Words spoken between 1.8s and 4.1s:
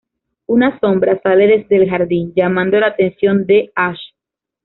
jardín, llamando la atención de Ash.